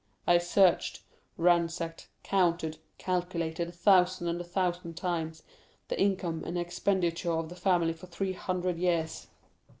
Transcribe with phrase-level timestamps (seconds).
[0.25, 1.03] I searched,
[1.37, 5.43] ransacked, counted, calculated a thousand and a thousand times
[5.89, 9.27] the income and expenditure of the family for three hundred years.